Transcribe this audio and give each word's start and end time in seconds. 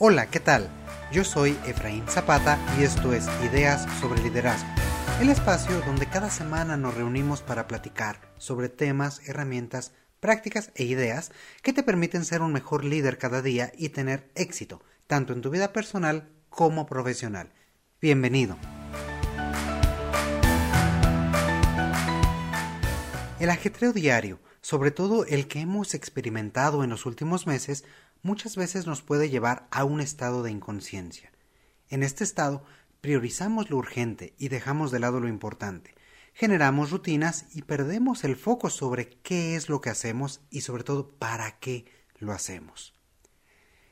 Hola, 0.00 0.30
¿qué 0.30 0.38
tal? 0.38 0.70
Yo 1.10 1.24
soy 1.24 1.58
Efraín 1.66 2.06
Zapata 2.06 2.56
y 2.78 2.84
esto 2.84 3.12
es 3.12 3.26
Ideas 3.42 3.84
sobre 3.98 4.22
Liderazgo, 4.22 4.68
el 5.20 5.28
espacio 5.28 5.80
donde 5.80 6.06
cada 6.06 6.30
semana 6.30 6.76
nos 6.76 6.94
reunimos 6.94 7.42
para 7.42 7.66
platicar 7.66 8.20
sobre 8.36 8.68
temas, 8.68 9.28
herramientas, 9.28 9.90
prácticas 10.20 10.70
e 10.76 10.84
ideas 10.84 11.32
que 11.64 11.72
te 11.72 11.82
permiten 11.82 12.24
ser 12.24 12.42
un 12.42 12.52
mejor 12.52 12.84
líder 12.84 13.18
cada 13.18 13.42
día 13.42 13.72
y 13.76 13.88
tener 13.88 14.30
éxito, 14.36 14.80
tanto 15.08 15.32
en 15.32 15.40
tu 15.40 15.50
vida 15.50 15.72
personal 15.72 16.28
como 16.48 16.86
profesional. 16.86 17.50
Bienvenido. 18.00 18.56
El 23.40 23.50
ajetreo 23.50 23.92
diario, 23.92 24.38
sobre 24.60 24.92
todo 24.92 25.24
el 25.24 25.48
que 25.48 25.58
hemos 25.58 25.94
experimentado 25.94 26.84
en 26.84 26.90
los 26.90 27.04
últimos 27.04 27.48
meses, 27.48 27.84
muchas 28.22 28.56
veces 28.56 28.86
nos 28.86 29.02
puede 29.02 29.30
llevar 29.30 29.68
a 29.70 29.84
un 29.84 30.00
estado 30.00 30.42
de 30.42 30.50
inconsciencia. 30.50 31.32
En 31.88 32.02
este 32.02 32.24
estado 32.24 32.64
priorizamos 33.00 33.70
lo 33.70 33.76
urgente 33.76 34.34
y 34.38 34.48
dejamos 34.48 34.90
de 34.90 34.98
lado 34.98 35.20
lo 35.20 35.28
importante. 35.28 35.94
Generamos 36.34 36.90
rutinas 36.90 37.46
y 37.54 37.62
perdemos 37.62 38.24
el 38.24 38.36
foco 38.36 38.70
sobre 38.70 39.08
qué 39.08 39.56
es 39.56 39.68
lo 39.68 39.80
que 39.80 39.90
hacemos 39.90 40.40
y 40.50 40.60
sobre 40.60 40.84
todo 40.84 41.10
para 41.10 41.58
qué 41.58 41.86
lo 42.18 42.32
hacemos. 42.32 42.94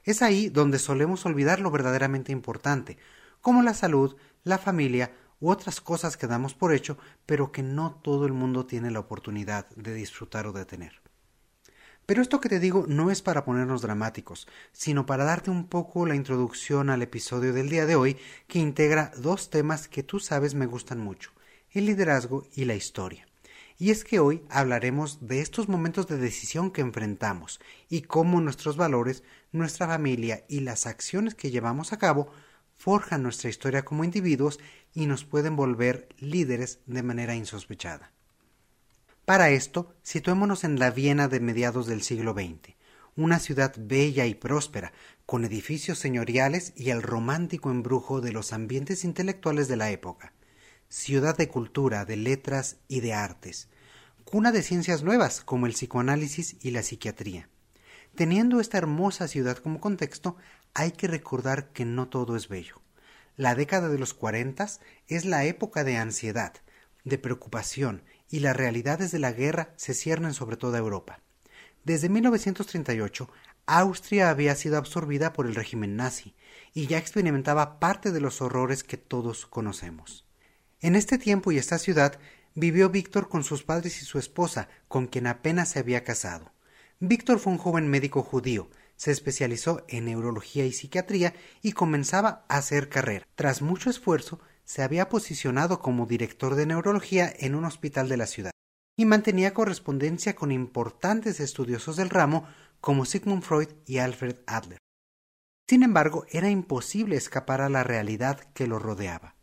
Es 0.04 0.22
ahí 0.22 0.48
donde 0.48 0.78
solemos 0.78 1.26
olvidar 1.26 1.60
lo 1.60 1.70
verdaderamente 1.70 2.30
importante, 2.30 2.98
como 3.40 3.62
la 3.62 3.74
salud, 3.74 4.16
la 4.44 4.58
familia 4.58 5.12
u 5.40 5.50
otras 5.50 5.80
cosas 5.80 6.16
que 6.16 6.26
damos 6.26 6.54
por 6.54 6.72
hecho, 6.72 6.98
pero 7.26 7.50
que 7.50 7.62
no 7.62 8.00
todo 8.02 8.26
el 8.26 8.32
mundo 8.32 8.66
tiene 8.66 8.90
la 8.90 9.00
oportunidad 9.00 9.68
de 9.70 9.94
disfrutar 9.94 10.46
o 10.46 10.52
de 10.52 10.64
tener. 10.64 11.05
Pero 12.06 12.22
esto 12.22 12.40
que 12.40 12.48
te 12.48 12.60
digo 12.60 12.84
no 12.86 13.10
es 13.10 13.20
para 13.20 13.44
ponernos 13.44 13.82
dramáticos, 13.82 14.46
sino 14.72 15.06
para 15.06 15.24
darte 15.24 15.50
un 15.50 15.66
poco 15.66 16.06
la 16.06 16.14
introducción 16.14 16.88
al 16.88 17.02
episodio 17.02 17.52
del 17.52 17.68
día 17.68 17.84
de 17.84 17.96
hoy 17.96 18.16
que 18.46 18.60
integra 18.60 19.10
dos 19.16 19.50
temas 19.50 19.88
que 19.88 20.04
tú 20.04 20.20
sabes 20.20 20.54
me 20.54 20.66
gustan 20.66 21.00
mucho, 21.00 21.32
el 21.72 21.86
liderazgo 21.86 22.46
y 22.54 22.64
la 22.64 22.76
historia. 22.76 23.26
Y 23.76 23.90
es 23.90 24.04
que 24.04 24.20
hoy 24.20 24.42
hablaremos 24.48 25.26
de 25.26 25.40
estos 25.40 25.68
momentos 25.68 26.06
de 26.06 26.16
decisión 26.16 26.70
que 26.70 26.80
enfrentamos 26.80 27.60
y 27.88 28.02
cómo 28.02 28.40
nuestros 28.40 28.76
valores, 28.76 29.24
nuestra 29.50 29.88
familia 29.88 30.44
y 30.48 30.60
las 30.60 30.86
acciones 30.86 31.34
que 31.34 31.50
llevamos 31.50 31.92
a 31.92 31.98
cabo 31.98 32.30
forjan 32.76 33.24
nuestra 33.24 33.50
historia 33.50 33.84
como 33.84 34.04
individuos 34.04 34.60
y 34.94 35.06
nos 35.06 35.24
pueden 35.24 35.56
volver 35.56 36.08
líderes 36.20 36.78
de 36.86 37.02
manera 37.02 37.34
insospechada. 37.34 38.15
Para 39.26 39.50
esto, 39.50 39.92
situémonos 40.04 40.62
en 40.62 40.78
la 40.78 40.92
Viena 40.92 41.26
de 41.26 41.40
mediados 41.40 41.88
del 41.88 42.02
siglo 42.02 42.32
XX, 42.32 42.76
una 43.16 43.40
ciudad 43.40 43.74
bella 43.76 44.24
y 44.24 44.36
próspera, 44.36 44.92
con 45.26 45.44
edificios 45.44 45.98
señoriales 45.98 46.72
y 46.76 46.90
el 46.90 47.02
romántico 47.02 47.72
embrujo 47.72 48.20
de 48.20 48.30
los 48.30 48.52
ambientes 48.52 49.02
intelectuales 49.02 49.66
de 49.66 49.74
la 49.74 49.90
época, 49.90 50.32
ciudad 50.88 51.36
de 51.36 51.48
cultura, 51.48 52.04
de 52.04 52.16
letras 52.16 52.76
y 52.86 53.00
de 53.00 53.14
artes, 53.14 53.68
cuna 54.24 54.52
de 54.52 54.62
ciencias 54.62 55.02
nuevas 55.02 55.40
como 55.40 55.66
el 55.66 55.72
psicoanálisis 55.72 56.58
y 56.60 56.70
la 56.70 56.84
psiquiatría. 56.84 57.48
Teniendo 58.14 58.60
esta 58.60 58.78
hermosa 58.78 59.26
ciudad 59.26 59.56
como 59.56 59.80
contexto, 59.80 60.36
hay 60.72 60.92
que 60.92 61.08
recordar 61.08 61.72
que 61.72 61.84
no 61.84 62.06
todo 62.06 62.36
es 62.36 62.46
bello. 62.46 62.80
La 63.36 63.56
década 63.56 63.88
de 63.88 63.98
los 63.98 64.14
cuarentas 64.14 64.80
es 65.08 65.24
la 65.24 65.44
época 65.46 65.82
de 65.82 65.96
ansiedad, 65.96 66.52
de 67.02 67.18
preocupación 67.18 68.02
y 68.30 68.40
las 68.40 68.56
realidades 68.56 69.12
de 69.12 69.18
la 69.18 69.32
guerra 69.32 69.74
se 69.76 69.94
ciernen 69.94 70.34
sobre 70.34 70.56
toda 70.56 70.78
Europa. 70.78 71.20
Desde 71.84 72.08
1938, 72.08 73.30
Austria 73.66 74.30
había 74.30 74.54
sido 74.54 74.76
absorbida 74.76 75.32
por 75.32 75.46
el 75.46 75.54
régimen 75.54 75.96
nazi 75.96 76.34
y 76.74 76.86
ya 76.86 76.98
experimentaba 76.98 77.78
parte 77.78 78.12
de 78.12 78.20
los 78.20 78.40
horrores 78.40 78.84
que 78.84 78.96
todos 78.96 79.46
conocemos. 79.46 80.26
En 80.80 80.94
este 80.94 81.18
tiempo 81.18 81.52
y 81.52 81.58
esta 81.58 81.78
ciudad 81.78 82.18
vivió 82.54 82.90
Víctor 82.90 83.28
con 83.28 83.44
sus 83.44 83.62
padres 83.62 84.02
y 84.02 84.04
su 84.04 84.18
esposa, 84.18 84.68
con 84.88 85.06
quien 85.06 85.26
apenas 85.26 85.70
se 85.70 85.78
había 85.78 86.04
casado. 86.04 86.52
Víctor 87.00 87.38
fue 87.38 87.52
un 87.52 87.58
joven 87.58 87.88
médico 87.88 88.22
judío, 88.22 88.70
se 88.96 89.10
especializó 89.10 89.84
en 89.88 90.06
neurología 90.06 90.64
y 90.64 90.72
psiquiatría 90.72 91.34
y 91.60 91.72
comenzaba 91.72 92.44
a 92.48 92.56
hacer 92.56 92.88
carrera. 92.88 93.26
Tras 93.34 93.62
mucho 93.62 93.90
esfuerzo, 93.90 94.40
se 94.66 94.82
había 94.82 95.08
posicionado 95.08 95.78
como 95.78 96.06
director 96.06 96.56
de 96.56 96.66
neurología 96.66 97.32
en 97.38 97.54
un 97.54 97.64
hospital 97.64 98.08
de 98.08 98.16
la 98.16 98.26
ciudad 98.26 98.50
y 98.98 99.04
mantenía 99.04 99.54
correspondencia 99.54 100.34
con 100.34 100.50
importantes 100.50 101.40
estudiosos 101.40 101.96
del 101.96 102.10
ramo 102.10 102.46
como 102.80 103.04
Sigmund 103.04 103.42
Freud 103.42 103.68
y 103.86 103.98
Alfred 103.98 104.36
Adler. 104.46 104.78
Sin 105.68 105.82
embargo, 105.82 106.26
era 106.30 106.50
imposible 106.50 107.16
escapar 107.16 107.60
a 107.60 107.68
la 107.68 107.84
realidad 107.84 108.40
que 108.54 108.66
lo 108.66 108.78
rodeaba. 108.78 109.36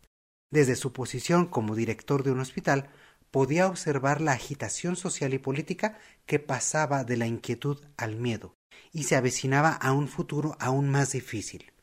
Desde 0.50 0.76
su 0.76 0.92
posición 0.92 1.46
como 1.46 1.74
director 1.74 2.22
de 2.22 2.30
un 2.30 2.40
hospital, 2.40 2.90
podía 3.30 3.66
observar 3.66 4.20
la 4.20 4.32
agitación 4.32 4.94
social 4.94 5.34
y 5.34 5.38
política 5.38 5.98
que 6.26 6.38
pasaba 6.38 7.02
de 7.02 7.16
la 7.16 7.26
inquietud 7.26 7.80
al 7.96 8.16
miedo 8.16 8.54
y 8.92 9.04
se 9.04 9.16
avecinaba 9.16 9.70
a 9.70 9.92
un 9.92 10.08
futuro 10.08 10.56
aún 10.60 10.88
más 10.88 11.12
difícil 11.12 11.73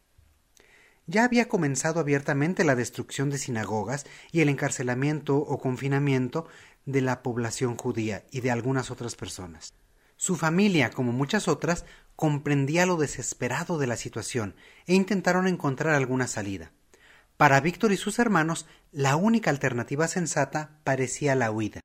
ya 1.08 1.24
había 1.24 1.48
comenzado 1.48 2.00
abiertamente 2.00 2.64
la 2.64 2.76
destrucción 2.76 3.30
de 3.30 3.38
sinagogas 3.38 4.06
y 4.32 4.42
el 4.42 4.50
encarcelamiento 4.50 5.38
o 5.38 5.60
confinamiento 5.60 6.48
de 6.86 7.02
la 7.02 7.22
población 7.24 7.78
judía 7.78 8.26
y 8.32 8.42
de 8.42 8.52
algunas 8.52 8.92
otras 8.92 9.16
personas. 9.16 9.74
Su 10.18 10.36
familia, 10.36 10.92
como 10.92 11.12
muchas 11.12 11.48
otras, 11.48 11.86
comprendía 12.16 12.86
lo 12.86 12.98
desesperado 12.98 13.78
de 13.80 13.88
la 13.88 13.98
situación 13.98 14.56
e 14.86 14.94
intentaron 14.94 15.48
encontrar 15.48 15.96
alguna 15.96 16.28
salida. 16.28 16.72
Para 17.38 17.60
Víctor 17.60 17.92
y 17.92 17.98
sus 17.98 18.20
hermanos, 18.20 18.68
la 18.92 19.16
única 19.16 19.50
alternativa 19.50 20.08
sensata 20.08 20.80
parecía 20.84 21.34
la 21.34 21.50
huida. 21.50 21.82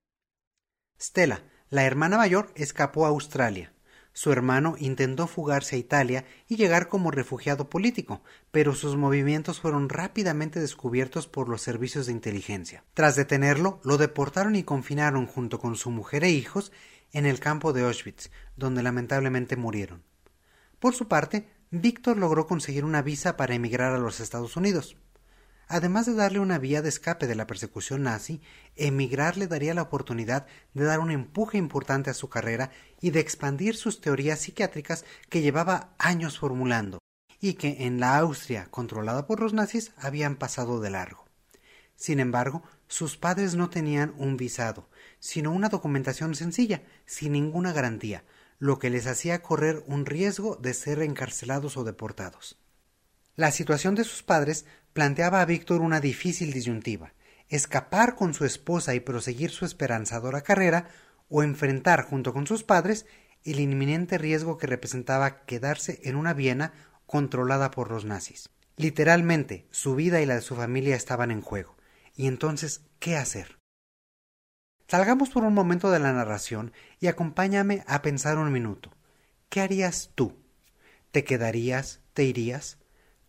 Stella, 1.00 1.44
la 1.70 1.84
hermana 1.84 2.18
mayor, 2.18 2.52
escapó 2.54 3.06
a 3.06 3.08
Australia. 3.08 3.72
Su 4.16 4.32
hermano 4.32 4.76
intentó 4.78 5.26
fugarse 5.26 5.76
a 5.76 5.78
Italia 5.78 6.24
y 6.48 6.56
llegar 6.56 6.88
como 6.88 7.10
refugiado 7.10 7.68
político, 7.68 8.22
pero 8.50 8.74
sus 8.74 8.96
movimientos 8.96 9.60
fueron 9.60 9.90
rápidamente 9.90 10.58
descubiertos 10.58 11.26
por 11.26 11.50
los 11.50 11.60
servicios 11.60 12.06
de 12.06 12.12
inteligencia. 12.12 12.82
Tras 12.94 13.14
detenerlo, 13.14 13.78
lo 13.84 13.98
deportaron 13.98 14.56
y 14.56 14.62
confinaron 14.62 15.26
junto 15.26 15.58
con 15.58 15.76
su 15.76 15.90
mujer 15.90 16.24
e 16.24 16.30
hijos 16.30 16.72
en 17.12 17.26
el 17.26 17.40
campo 17.40 17.74
de 17.74 17.82
Auschwitz, 17.82 18.30
donde 18.56 18.82
lamentablemente 18.82 19.54
murieron. 19.56 20.02
Por 20.78 20.94
su 20.94 21.08
parte, 21.08 21.50
Víctor 21.70 22.16
logró 22.16 22.46
conseguir 22.46 22.86
una 22.86 23.02
visa 23.02 23.36
para 23.36 23.54
emigrar 23.54 23.92
a 23.92 23.98
los 23.98 24.20
Estados 24.20 24.56
Unidos. 24.56 24.96
Además 25.68 26.06
de 26.06 26.14
darle 26.14 26.38
una 26.38 26.58
vía 26.58 26.80
de 26.80 26.88
escape 26.88 27.26
de 27.26 27.34
la 27.34 27.46
persecución 27.46 28.04
nazi, 28.04 28.40
emigrar 28.76 29.36
le 29.36 29.48
daría 29.48 29.74
la 29.74 29.82
oportunidad 29.82 30.46
de 30.74 30.84
dar 30.84 31.00
un 31.00 31.10
empuje 31.10 31.58
importante 31.58 32.08
a 32.08 32.14
su 32.14 32.28
carrera 32.28 32.70
y 33.00 33.10
de 33.10 33.20
expandir 33.20 33.76
sus 33.76 34.00
teorías 34.00 34.40
psiquiátricas 34.40 35.04
que 35.28 35.42
llevaba 35.42 35.94
años 35.98 36.38
formulando 36.38 37.00
y 37.40 37.54
que 37.54 37.84
en 37.86 37.98
la 37.98 38.16
Austria 38.18 38.68
controlada 38.70 39.26
por 39.26 39.40
los 39.40 39.52
nazis 39.52 39.92
habían 39.96 40.36
pasado 40.36 40.80
de 40.80 40.90
largo. 40.90 41.26
Sin 41.96 42.20
embargo, 42.20 42.62
sus 42.88 43.16
padres 43.16 43.56
no 43.56 43.68
tenían 43.68 44.14
un 44.18 44.36
visado, 44.36 44.88
sino 45.18 45.50
una 45.50 45.68
documentación 45.68 46.34
sencilla, 46.34 46.82
sin 47.06 47.32
ninguna 47.32 47.72
garantía, 47.72 48.24
lo 48.58 48.78
que 48.78 48.90
les 48.90 49.06
hacía 49.06 49.42
correr 49.42 49.82
un 49.86 50.06
riesgo 50.06 50.56
de 50.56 50.74
ser 50.74 51.02
encarcelados 51.02 51.76
o 51.76 51.84
deportados. 51.84 52.58
La 53.34 53.50
situación 53.50 53.94
de 53.94 54.04
sus 54.04 54.22
padres 54.22 54.64
planteaba 54.96 55.42
a 55.42 55.44
Víctor 55.44 55.82
una 55.82 56.00
difícil 56.00 56.54
disyuntiva 56.54 57.12
escapar 57.50 58.14
con 58.14 58.32
su 58.32 58.46
esposa 58.46 58.94
y 58.94 59.00
proseguir 59.00 59.50
su 59.50 59.66
esperanzadora 59.66 60.40
carrera 60.40 60.88
o 61.28 61.42
enfrentar 61.42 62.02
junto 62.02 62.32
con 62.32 62.46
sus 62.46 62.64
padres 62.64 63.04
el 63.44 63.60
inminente 63.60 64.16
riesgo 64.16 64.56
que 64.56 64.66
representaba 64.66 65.44
quedarse 65.44 66.00
en 66.04 66.16
una 66.16 66.32
Viena 66.32 66.72
controlada 67.04 67.70
por 67.70 67.90
los 67.90 68.06
nazis. 68.06 68.48
Literalmente, 68.76 69.66
su 69.70 69.94
vida 69.94 70.22
y 70.22 70.26
la 70.26 70.36
de 70.36 70.40
su 70.40 70.56
familia 70.56 70.96
estaban 70.96 71.30
en 71.30 71.42
juego. 71.42 71.76
Y 72.14 72.26
entonces, 72.26 72.80
¿qué 72.98 73.16
hacer? 73.16 73.58
Salgamos 74.88 75.28
por 75.28 75.44
un 75.44 75.52
momento 75.52 75.90
de 75.90 75.98
la 75.98 76.14
narración 76.14 76.72
y 77.00 77.08
acompáñame 77.08 77.84
a 77.86 78.00
pensar 78.00 78.38
un 78.38 78.50
minuto. 78.50 78.92
¿Qué 79.50 79.60
harías 79.60 80.12
tú? 80.14 80.36
¿Te 81.10 81.22
quedarías? 81.22 82.00
¿Te 82.14 82.24
irías? 82.24 82.78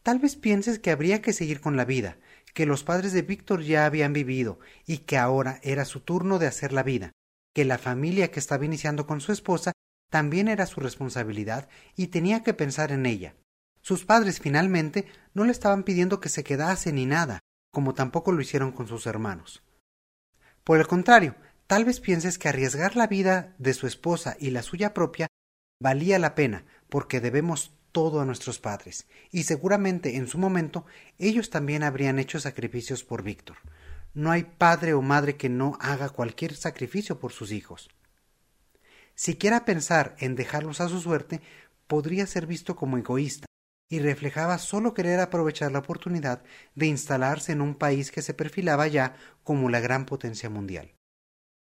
Tal 0.07 0.19
vez 0.19 0.37
pienses 0.37 0.79
que 0.79 0.89
habría 0.89 1.21
que 1.21 1.33
seguir 1.33 1.59
con 1.59 1.75
la 1.75 1.83
vida, 1.83 2.17
que 2.53 2.65
los 2.65 2.85
padres 2.85 3.11
de 3.11 3.23
Víctor 3.23 3.61
ya 3.61 3.85
habían 3.85 4.13
vivido 4.13 4.57
y 4.85 4.99
que 4.99 5.17
ahora 5.17 5.59
era 5.63 5.83
su 5.83 5.99
turno 5.99 6.39
de 6.39 6.47
hacer 6.47 6.71
la 6.71 6.81
vida, 6.81 7.11
que 7.53 7.65
la 7.65 7.77
familia 7.77 8.31
que 8.31 8.39
estaba 8.39 8.63
iniciando 8.63 9.05
con 9.05 9.19
su 9.19 9.33
esposa 9.33 9.73
también 10.09 10.47
era 10.47 10.65
su 10.65 10.79
responsabilidad 10.79 11.67
y 11.97 12.07
tenía 12.07 12.41
que 12.41 12.53
pensar 12.53 12.93
en 12.93 13.05
ella. 13.05 13.35
Sus 13.81 14.05
padres 14.05 14.39
finalmente 14.39 15.07
no 15.33 15.43
le 15.43 15.51
estaban 15.51 15.83
pidiendo 15.83 16.21
que 16.21 16.29
se 16.29 16.45
quedase 16.45 16.93
ni 16.93 17.05
nada, 17.05 17.41
como 17.73 17.93
tampoco 17.93 18.31
lo 18.31 18.39
hicieron 18.39 18.71
con 18.71 18.87
sus 18.87 19.07
hermanos. 19.07 19.61
Por 20.63 20.79
el 20.79 20.87
contrario, 20.87 21.35
tal 21.67 21.83
vez 21.83 21.99
pienses 21.99 22.37
que 22.37 22.47
arriesgar 22.47 22.95
la 22.95 23.07
vida 23.07 23.55
de 23.57 23.73
su 23.73 23.87
esposa 23.87 24.37
y 24.39 24.51
la 24.51 24.61
suya 24.61 24.93
propia 24.93 25.27
valía 25.81 26.17
la 26.17 26.33
pena, 26.33 26.63
porque 26.87 27.19
debemos 27.19 27.76
todo 27.97 28.21
a 28.21 28.25
nuestros 28.25 28.59
padres, 28.59 29.07
y 29.31 29.41
seguramente 29.41 30.17
en 30.17 30.27
su 30.27 30.37
momento 30.37 30.85
ellos 31.17 31.49
también 31.49 31.81
habrían 31.81 32.19
hecho 32.19 32.39
sacrificios 32.39 33.03
por 33.03 33.23
Víctor. 33.23 33.57
No 34.13 34.29
hay 34.29 34.43
padre 34.43 34.93
o 34.93 35.01
madre 35.01 35.35
que 35.35 35.49
no 35.49 35.79
haga 35.81 36.09
cualquier 36.09 36.55
sacrificio 36.55 37.19
por 37.19 37.31
sus 37.31 37.51
hijos. 37.51 37.89
Siquiera 39.15 39.65
pensar 39.65 40.15
en 40.19 40.35
dejarlos 40.35 40.79
a 40.79 40.89
su 40.89 41.01
suerte 41.01 41.41
podría 41.87 42.27
ser 42.27 42.45
visto 42.45 42.75
como 42.75 42.99
egoísta, 42.99 43.47
y 43.89 43.97
reflejaba 43.97 44.59
solo 44.59 44.93
querer 44.93 45.19
aprovechar 45.19 45.71
la 45.71 45.79
oportunidad 45.79 46.43
de 46.75 46.85
instalarse 46.85 47.51
en 47.51 47.61
un 47.61 47.73
país 47.73 48.11
que 48.11 48.21
se 48.21 48.35
perfilaba 48.35 48.85
ya 48.85 49.15
como 49.43 49.71
la 49.71 49.79
gran 49.79 50.05
potencia 50.05 50.51
mundial. 50.51 50.96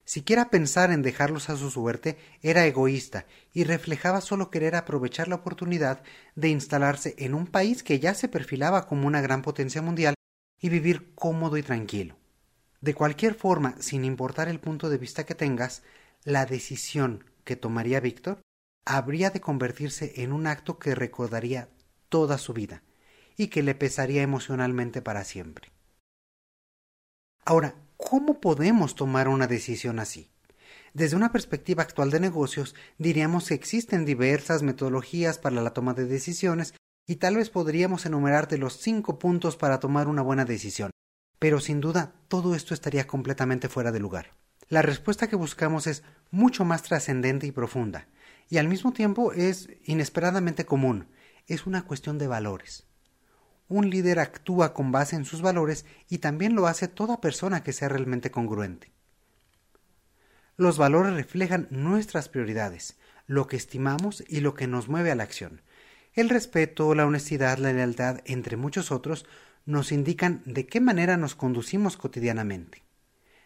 Siquiera 0.04 0.50
pensar 0.50 0.90
en 0.90 1.02
dejarlos 1.02 1.48
a 1.48 1.56
su 1.56 1.70
suerte 1.70 2.18
era 2.42 2.66
egoísta 2.66 3.26
y 3.52 3.64
reflejaba 3.64 4.20
solo 4.20 4.50
querer 4.50 4.76
aprovechar 4.76 5.28
la 5.28 5.36
oportunidad 5.36 6.02
de 6.34 6.48
instalarse 6.48 7.14
en 7.18 7.34
un 7.34 7.46
país 7.46 7.82
que 7.82 7.98
ya 7.98 8.14
se 8.14 8.28
perfilaba 8.28 8.86
como 8.86 9.06
una 9.06 9.22
gran 9.22 9.40
potencia 9.40 9.80
mundial 9.80 10.14
y 10.60 10.68
vivir 10.68 11.14
cómodo 11.14 11.56
y 11.56 11.62
tranquilo. 11.62 12.16
De 12.82 12.94
cualquier 12.94 13.34
forma, 13.34 13.76
sin 13.80 14.04
importar 14.04 14.48
el 14.48 14.60
punto 14.60 14.90
de 14.90 14.98
vista 14.98 15.24
que 15.24 15.34
tengas, 15.34 15.82
la 16.22 16.44
decisión 16.44 17.24
que 17.44 17.56
tomaría 17.56 18.00
Víctor 18.00 18.42
habría 18.84 19.30
de 19.30 19.40
convertirse 19.40 20.12
en 20.22 20.32
un 20.32 20.46
acto 20.46 20.78
que 20.78 20.94
recordaría 20.94 21.70
toda 22.10 22.36
su 22.36 22.52
vida 22.52 22.82
y 23.38 23.48
que 23.48 23.62
le 23.62 23.74
pesaría 23.74 24.22
emocionalmente 24.22 25.00
para 25.00 25.24
siempre. 25.24 25.72
Ahora, 27.46 27.74
¿cómo 28.04 28.38
podemos 28.38 28.94
tomar 28.94 29.28
una 29.28 29.46
decisión 29.46 29.98
así? 29.98 30.28
Desde 30.92 31.16
una 31.16 31.32
perspectiva 31.32 31.82
actual 31.82 32.10
de 32.10 32.20
negocios, 32.20 32.74
diríamos 32.98 33.48
que 33.48 33.54
existen 33.54 34.04
diversas 34.04 34.62
metodologías 34.62 35.38
para 35.38 35.62
la 35.62 35.72
toma 35.72 35.94
de 35.94 36.04
decisiones 36.04 36.74
y 37.06 37.16
tal 37.16 37.36
vez 37.36 37.48
podríamos 37.48 38.04
enumerarte 38.04 38.58
los 38.58 38.78
cinco 38.78 39.18
puntos 39.18 39.56
para 39.56 39.80
tomar 39.80 40.06
una 40.06 40.20
buena 40.20 40.44
decisión. 40.44 40.90
Pero 41.38 41.60
sin 41.60 41.80
duda, 41.80 42.12
todo 42.28 42.54
esto 42.54 42.74
estaría 42.74 43.06
completamente 43.06 43.68
fuera 43.68 43.90
de 43.90 44.00
lugar. 44.00 44.34
La 44.68 44.82
respuesta 44.82 45.26
que 45.26 45.36
buscamos 45.36 45.86
es 45.86 46.02
mucho 46.30 46.64
más 46.64 46.82
trascendente 46.82 47.46
y 47.46 47.52
profunda, 47.52 48.06
y 48.50 48.58
al 48.58 48.68
mismo 48.68 48.92
tiempo 48.92 49.32
es 49.32 49.68
inesperadamente 49.84 50.66
común, 50.66 51.08
es 51.46 51.66
una 51.66 51.82
cuestión 51.86 52.18
de 52.18 52.28
valores. 52.28 52.86
Un 53.68 53.90
líder 53.90 54.18
actúa 54.18 54.74
con 54.74 54.92
base 54.92 55.16
en 55.16 55.24
sus 55.24 55.40
valores 55.40 55.86
y 56.08 56.18
también 56.18 56.54
lo 56.54 56.66
hace 56.66 56.88
toda 56.88 57.20
persona 57.20 57.62
que 57.62 57.72
sea 57.72 57.88
realmente 57.88 58.30
congruente. 58.30 58.92
Los 60.56 60.78
valores 60.78 61.14
reflejan 61.14 61.66
nuestras 61.70 62.28
prioridades, 62.28 62.96
lo 63.26 63.46
que 63.46 63.56
estimamos 63.56 64.22
y 64.28 64.40
lo 64.40 64.54
que 64.54 64.66
nos 64.66 64.88
mueve 64.88 65.10
a 65.10 65.14
la 65.14 65.24
acción. 65.24 65.62
El 66.12 66.28
respeto, 66.28 66.94
la 66.94 67.06
honestidad, 67.06 67.58
la 67.58 67.72
lealtad, 67.72 68.20
entre 68.24 68.56
muchos 68.56 68.92
otros, 68.92 69.26
nos 69.66 69.90
indican 69.90 70.42
de 70.44 70.66
qué 70.66 70.80
manera 70.80 71.16
nos 71.16 71.34
conducimos 71.34 71.96
cotidianamente. 71.96 72.84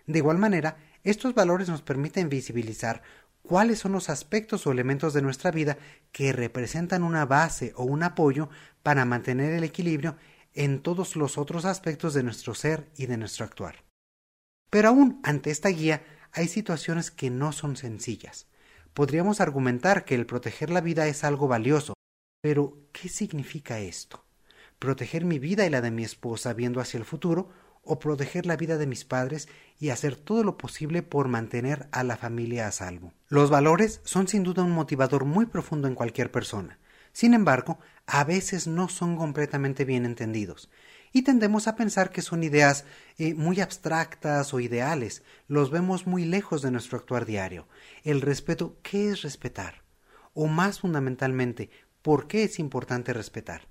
De 0.06 0.18
igual 0.18 0.38
manera, 0.38 0.76
estos 1.04 1.34
valores 1.34 1.68
nos 1.68 1.82
permiten 1.82 2.28
visibilizar 2.28 3.02
cuáles 3.42 3.78
son 3.78 3.92
los 3.92 4.10
aspectos 4.10 4.66
o 4.66 4.72
elementos 4.72 5.14
de 5.14 5.22
nuestra 5.22 5.50
vida 5.50 5.78
que 6.12 6.32
representan 6.32 7.02
una 7.02 7.24
base 7.24 7.72
o 7.76 7.84
un 7.84 8.02
apoyo 8.02 8.48
para 8.82 9.04
mantener 9.04 9.52
el 9.52 9.64
equilibrio 9.64 10.16
en 10.54 10.82
todos 10.82 11.16
los 11.16 11.38
otros 11.38 11.64
aspectos 11.64 12.14
de 12.14 12.22
nuestro 12.22 12.54
ser 12.54 12.90
y 12.96 13.06
de 13.06 13.16
nuestro 13.16 13.44
actuar. 13.44 13.84
Pero 14.70 14.88
aún 14.88 15.20
ante 15.22 15.50
esta 15.50 15.68
guía 15.68 16.02
hay 16.32 16.48
situaciones 16.48 17.10
que 17.10 17.30
no 17.30 17.52
son 17.52 17.76
sencillas. 17.76 18.48
Podríamos 18.92 19.40
argumentar 19.40 20.04
que 20.04 20.14
el 20.14 20.26
proteger 20.26 20.70
la 20.70 20.80
vida 20.80 21.06
es 21.06 21.24
algo 21.24 21.48
valioso, 21.48 21.94
pero 22.42 22.88
¿qué 22.92 23.08
significa 23.08 23.78
esto? 23.78 24.24
¿Proteger 24.78 25.24
mi 25.24 25.38
vida 25.38 25.66
y 25.66 25.70
la 25.70 25.80
de 25.80 25.90
mi 25.90 26.04
esposa 26.04 26.52
viendo 26.52 26.80
hacia 26.80 26.98
el 26.98 27.04
futuro 27.04 27.48
o 27.88 27.98
proteger 27.98 28.46
la 28.46 28.56
vida 28.56 28.76
de 28.76 28.86
mis 28.86 29.04
padres 29.04 29.48
y 29.80 29.88
hacer 29.88 30.14
todo 30.14 30.44
lo 30.44 30.56
posible 30.56 31.02
por 31.02 31.28
mantener 31.28 31.88
a 31.90 32.04
la 32.04 32.16
familia 32.16 32.68
a 32.68 32.72
salvo. 32.72 33.12
Los 33.28 33.50
valores 33.50 34.00
son 34.04 34.28
sin 34.28 34.44
duda 34.44 34.62
un 34.62 34.72
motivador 34.72 35.24
muy 35.24 35.46
profundo 35.46 35.88
en 35.88 35.94
cualquier 35.94 36.30
persona. 36.30 36.78
Sin 37.12 37.34
embargo, 37.34 37.78
a 38.06 38.22
veces 38.24 38.66
no 38.66 38.88
son 38.88 39.16
completamente 39.16 39.84
bien 39.84 40.04
entendidos, 40.04 40.70
y 41.12 41.22
tendemos 41.22 41.68
a 41.68 41.76
pensar 41.76 42.10
que 42.10 42.22
son 42.22 42.42
ideas 42.44 42.84
eh, 43.16 43.34
muy 43.34 43.60
abstractas 43.60 44.52
o 44.52 44.60
ideales, 44.60 45.22
los 45.46 45.70
vemos 45.70 46.06
muy 46.06 46.24
lejos 46.24 46.62
de 46.62 46.70
nuestro 46.70 46.98
actuar 46.98 47.24
diario. 47.24 47.66
El 48.04 48.20
respeto, 48.20 48.78
¿qué 48.82 49.10
es 49.10 49.22
respetar? 49.22 49.82
O 50.34 50.46
más 50.46 50.80
fundamentalmente, 50.80 51.70
¿por 52.02 52.28
qué 52.28 52.44
es 52.44 52.58
importante 52.58 53.12
respetar? 53.12 53.68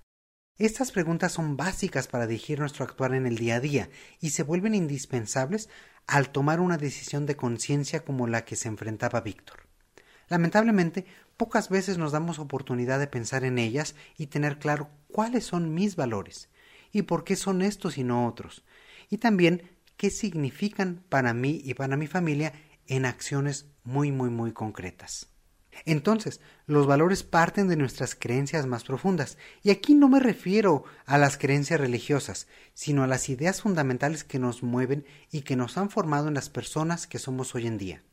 Estas 0.60 0.92
preguntas 0.92 1.34
son 1.34 1.56
básicas 1.56 2.08
para 2.08 2.26
dirigir 2.26 2.60
nuestro 2.60 2.84
actuar 2.84 3.14
en 3.14 3.28
el 3.28 3.38
día 3.38 3.58
a 3.58 3.60
día 3.60 3.90
y 4.20 4.32
se 4.32 4.42
vuelven 4.42 4.74
indispensables 4.74 5.70
al 6.08 6.32
tomar 6.32 6.60
una 6.60 6.78
decisión 6.78 7.28
de 7.28 7.36
conciencia 7.36 8.04
como 8.04 8.26
la 8.26 8.44
que 8.44 8.56
se 8.56 8.68
enfrentaba 8.68 9.22
Víctor. 9.22 9.68
Lamentablemente, 10.30 11.06
pocas 11.38 11.70
veces 11.70 12.00
nos 12.00 12.12
damos 12.12 12.40
oportunidad 12.40 13.00
de 13.00 13.06
pensar 13.06 13.44
en 13.44 13.60
ellas 13.60 13.94
y 14.18 14.28
tener 14.28 14.58
claro 14.58 14.90
cuáles 15.10 15.46
son 15.46 15.76
mis 15.76 15.96
valores 15.96 16.50
y 16.92 17.04
por 17.04 17.24
qué 17.24 17.36
son 17.36 17.62
estos 17.62 18.00
y 18.00 18.04
no 18.04 18.26
otros, 18.28 18.64
y 19.12 19.18
también 19.20 19.70
qué 19.96 20.10
significan 20.10 21.04
para 21.08 21.36
mí 21.36 21.62
y 21.64 21.76
para 21.76 21.98
mi 21.98 22.08
familia 22.08 22.54
en 22.88 23.06
acciones 23.06 23.68
muy 23.84 24.12
muy 24.12 24.32
muy 24.32 24.54
concretas. 24.54 25.28
Entonces, 25.86 26.42
los 26.66 26.88
valores 26.88 27.24
parten 27.24 27.68
de 27.68 27.76
nuestras 27.76 28.16
creencias 28.16 28.66
más 28.66 28.84
profundas, 28.84 29.38
y 29.64 29.70
aquí 29.70 29.96
no 29.96 30.10
me 30.10 30.20
refiero 30.20 30.84
a 31.06 31.18
las 31.18 31.38
creencias 31.38 31.80
religiosas, 31.80 32.48
sino 32.74 33.04
a 33.04 33.08
las 33.08 33.30
ideas 33.30 33.62
fundamentales 33.62 34.24
que 34.24 34.40
nos 34.40 34.64
mueven 34.64 35.06
y 35.32 35.42
que 35.42 35.56
nos 35.56 35.78
han 35.78 35.90
formado 35.90 36.28
en 36.28 36.34
las 36.34 36.50
personas 36.50 37.08
que 37.08 37.20
somos 37.20 37.56
hoy 37.56 37.68
en 37.68 37.78
día. 37.78 38.04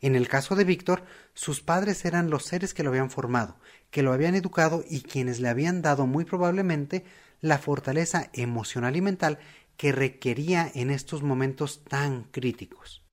En 0.00 0.14
el 0.14 0.28
caso 0.28 0.54
de 0.54 0.64
Víctor, 0.64 1.04
sus 1.34 1.60
padres 1.60 2.04
eran 2.04 2.30
los 2.30 2.44
seres 2.44 2.72
que 2.72 2.84
lo 2.84 2.90
habían 2.90 3.10
formado, 3.10 3.58
que 3.90 4.02
lo 4.02 4.12
habían 4.12 4.36
educado 4.36 4.84
y 4.88 5.00
quienes 5.00 5.40
le 5.40 5.48
habían 5.48 5.82
dado 5.82 6.06
muy 6.06 6.24
probablemente 6.24 7.04
la 7.40 7.58
fortaleza 7.58 8.30
emocional 8.32 8.96
y 8.96 9.00
mental 9.00 9.38
que 9.76 9.92
requería 9.92 10.70
en 10.74 10.90
estos 10.90 11.22
momentos 11.22 11.84
tan 11.84 12.24
críticos. 12.24 13.04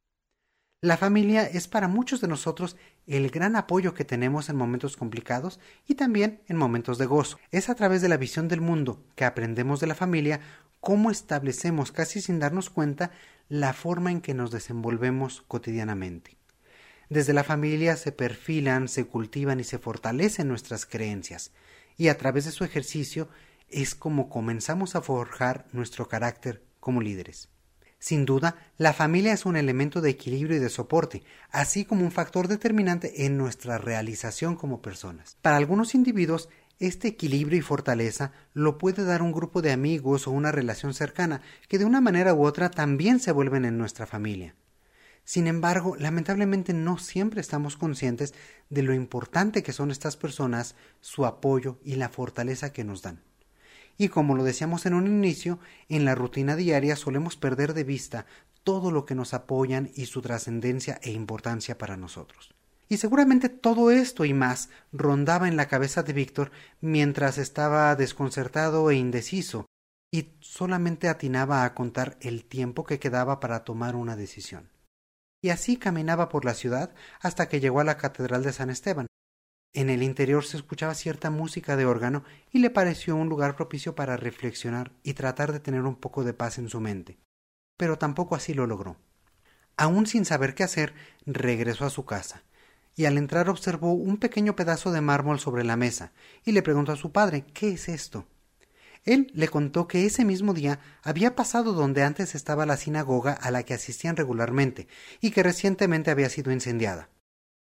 La 0.81 0.97
familia 0.97 1.43
es 1.47 1.67
para 1.67 1.87
muchos 1.87 2.21
de 2.21 2.27
nosotros 2.27 2.75
el 3.07 3.29
gran 3.29 3.55
apoyo 3.55 3.93
que 3.93 4.05
tenemos 4.05 4.49
en 4.49 4.55
momentos 4.55 4.97
complicados 4.97 5.59
y 5.87 5.95
también 5.95 6.41
en 6.47 6.57
momentos 6.57 6.97
de 6.97 7.05
gozo. 7.05 7.39
Es 7.51 7.69
a 7.69 7.75
través 7.75 8.01
de 8.01 8.09
la 8.09 8.17
visión 8.17 8.47
del 8.47 8.61
mundo 8.61 9.03
que 9.15 9.25
aprendemos 9.25 9.79
de 9.79 9.87
la 9.87 9.95
familia 9.95 10.39
cómo 10.79 11.11
establecemos 11.11 11.91
casi 11.91 12.21
sin 12.21 12.39
darnos 12.39 12.69
cuenta 12.69 13.11
la 13.49 13.73
forma 13.73 14.11
en 14.11 14.21
que 14.21 14.33
nos 14.33 14.51
desenvolvemos 14.51 15.43
cotidianamente. 15.47 16.37
Desde 17.09 17.33
la 17.33 17.43
familia 17.43 17.97
se 17.97 18.11
perfilan, 18.11 18.87
se 18.87 19.05
cultivan 19.05 19.59
y 19.59 19.63
se 19.63 19.77
fortalecen 19.77 20.47
nuestras 20.47 20.85
creencias, 20.85 21.51
y 21.97 22.07
a 22.07 22.17
través 22.17 22.45
de 22.45 22.51
su 22.51 22.63
ejercicio 22.63 23.29
es 23.69 23.93
como 23.95 24.29
comenzamos 24.29 24.95
a 24.95 25.01
forjar 25.01 25.67
nuestro 25.71 26.07
carácter 26.07 26.63
como 26.79 27.01
líderes. 27.01 27.49
Sin 28.05 28.23
duda, 28.23 28.55
la 28.77 28.93
familia 28.93 29.33
es 29.33 29.47
un 29.47 29.55
elemento 29.55 29.99
de 29.99 30.11
equilibrio 30.11 30.57
y 30.57 30.59
de 30.59 30.69
soporte, 30.69 31.23
así 31.49 31.85
como 31.85 32.05
un 32.05 32.11
factor 32.11 32.47
determinante 32.47 33.25
en 33.25 33.35
nuestra 33.35 33.79
realización 33.79 34.55
como 34.55 34.79
personas. 34.79 35.37
Para 35.41 35.57
algunos 35.57 35.95
individuos, 35.95 36.47
este 36.77 37.07
equilibrio 37.07 37.57
y 37.57 37.63
fortaleza 37.63 38.31
lo 38.53 38.77
puede 38.77 39.05
dar 39.05 39.23
un 39.23 39.31
grupo 39.31 39.63
de 39.63 39.71
amigos 39.71 40.27
o 40.27 40.31
una 40.31 40.51
relación 40.51 40.93
cercana 40.93 41.41
que 41.67 41.79
de 41.79 41.85
una 41.85 41.99
manera 41.99 42.35
u 42.35 42.45
otra 42.45 42.69
también 42.69 43.19
se 43.19 43.31
vuelven 43.31 43.65
en 43.65 43.79
nuestra 43.79 44.05
familia. 44.05 44.53
Sin 45.23 45.47
embargo, 45.47 45.95
lamentablemente 45.97 46.73
no 46.73 46.99
siempre 46.99 47.41
estamos 47.41 47.75
conscientes 47.75 48.35
de 48.69 48.83
lo 48.83 48.93
importante 48.93 49.63
que 49.63 49.73
son 49.73 49.89
estas 49.89 50.15
personas, 50.15 50.75
su 51.01 51.25
apoyo 51.25 51.79
y 51.83 51.95
la 51.95 52.09
fortaleza 52.09 52.71
que 52.71 52.83
nos 52.83 53.01
dan 53.01 53.23
y 53.97 54.09
como 54.09 54.35
lo 54.35 54.43
decíamos 54.43 54.85
en 54.85 54.93
un 54.93 55.07
inicio, 55.07 55.59
en 55.89 56.05
la 56.05 56.15
rutina 56.15 56.55
diaria 56.55 56.95
solemos 56.95 57.37
perder 57.37 57.73
de 57.73 57.83
vista 57.83 58.25
todo 58.63 58.91
lo 58.91 59.05
que 59.05 59.15
nos 59.15 59.33
apoyan 59.33 59.91
y 59.95 60.07
su 60.07 60.21
trascendencia 60.21 60.99
e 61.03 61.11
importancia 61.11 61.77
para 61.77 61.97
nosotros. 61.97 62.53
Y 62.87 62.97
seguramente 62.97 63.49
todo 63.49 63.91
esto 63.91 64.25
y 64.25 64.33
más 64.33 64.69
rondaba 64.91 65.47
en 65.47 65.55
la 65.55 65.67
cabeza 65.67 66.03
de 66.03 66.13
Víctor 66.13 66.51
mientras 66.81 67.37
estaba 67.37 67.95
desconcertado 67.95 68.89
e 68.91 68.95
indeciso, 68.95 69.65
y 70.11 70.33
solamente 70.39 71.09
atinaba 71.09 71.63
a 71.63 71.73
contar 71.73 72.17
el 72.21 72.45
tiempo 72.45 72.85
que 72.85 72.99
quedaba 72.99 73.39
para 73.39 73.63
tomar 73.63 73.95
una 73.95 74.15
decisión. 74.15 74.69
Y 75.43 75.49
así 75.49 75.77
caminaba 75.77 76.29
por 76.29 76.45
la 76.45 76.53
ciudad 76.53 76.93
hasta 77.21 77.49
que 77.49 77.59
llegó 77.59 77.81
a 77.81 77.83
la 77.83 77.97
Catedral 77.97 78.43
de 78.43 78.53
San 78.53 78.69
Esteban, 78.69 79.07
en 79.75 79.89
el 79.89 80.03
interior 80.03 80.45
se 80.45 80.55
escuchaba 80.55 80.95
cierta 80.95 81.29
música 81.29 81.75
de 81.75 81.85
órgano 81.85 82.23
y 82.51 82.59
le 82.59 82.69
pareció 82.69 83.15
un 83.15 83.27
lugar 83.27 83.57
propicio 83.57 83.93
para 83.93 84.15
reflexionar 84.15 84.93
y 85.03 85.13
tratar 85.13 85.51
de 85.51 85.59
tener 85.59 85.81
un 85.81 85.95
poco 85.95 86.23
de 86.23 86.33
paz 86.33 86.57
en 86.57 86.69
su 86.69 86.79
mente. 86.79 87.17
Pero 87.77 87.97
tampoco 87.97 88.35
así 88.35 88.53
lo 88.53 88.67
logró. 88.67 88.95
Aún 89.75 90.07
sin 90.07 90.23
saber 90.23 90.55
qué 90.55 90.63
hacer, 90.63 90.93
regresó 91.25 91.85
a 91.85 91.89
su 91.89 92.05
casa, 92.05 92.43
y 92.95 93.03
al 93.03 93.17
entrar 93.17 93.49
observó 93.49 93.91
un 93.91 94.15
pequeño 94.15 94.55
pedazo 94.55 94.93
de 94.93 95.01
mármol 95.01 95.41
sobre 95.41 95.65
la 95.65 95.75
mesa 95.75 96.13
y 96.45 96.53
le 96.53 96.63
preguntó 96.63 96.93
a 96.93 96.97
su 96.97 97.11
padre 97.11 97.43
¿Qué 97.53 97.73
es 97.73 97.89
esto? 97.89 98.25
Él 99.03 99.29
le 99.33 99.49
contó 99.49 99.89
que 99.89 100.05
ese 100.05 100.23
mismo 100.23 100.53
día 100.53 100.79
había 101.03 101.35
pasado 101.35 101.73
donde 101.73 102.03
antes 102.03 102.33
estaba 102.33 102.65
la 102.65 102.77
sinagoga 102.77 103.33
a 103.33 103.51
la 103.51 103.63
que 103.63 103.73
asistían 103.73 104.15
regularmente 104.15 104.87
y 105.19 105.31
que 105.31 105.43
recientemente 105.43 106.11
había 106.11 106.29
sido 106.29 106.51
incendiada. 106.51 107.09